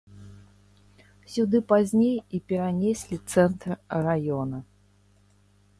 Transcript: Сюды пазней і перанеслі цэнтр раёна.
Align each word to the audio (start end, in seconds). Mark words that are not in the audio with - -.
Сюды 1.33 1.57
пазней 1.73 2.17
і 2.39 2.41
перанеслі 2.49 3.15
цэнтр 3.31 3.69
раёна. 4.09 4.57